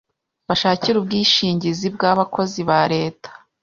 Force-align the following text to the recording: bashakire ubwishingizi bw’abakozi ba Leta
bashakire 0.47 0.95
ubwishingizi 0.99 1.85
bw’abakozi 1.95 2.59
ba 2.69 2.79
Leta 2.93 3.29